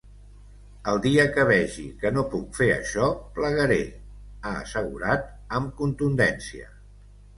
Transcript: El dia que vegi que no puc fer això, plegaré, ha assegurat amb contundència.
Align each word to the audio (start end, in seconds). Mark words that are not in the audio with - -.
El 0.93 1.01
dia 1.01 1.25
que 1.35 1.43
vegi 1.49 1.83
que 2.03 2.11
no 2.15 2.23
puc 2.31 2.57
fer 2.61 2.69
això, 2.77 3.09
plegaré, 3.37 3.79
ha 4.41 4.55
assegurat 4.65 5.29
amb 5.59 5.77
contundència. 5.83 6.71